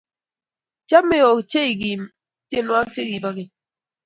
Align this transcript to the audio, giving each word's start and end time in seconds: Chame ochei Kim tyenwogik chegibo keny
Chame 0.89 1.17
ochei 1.31 1.71
Kim 1.81 2.01
tyenwogik 2.49 2.91
chegibo 2.95 3.29
keny 3.35 3.51